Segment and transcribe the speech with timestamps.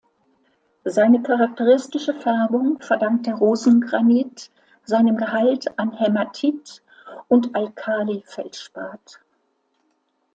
[0.85, 4.49] Seine charakteristische Färbung verdankt der Rosengranit
[4.83, 6.81] seinem Gehalt an Hämatit
[7.27, 9.19] und Alkalifeldspat.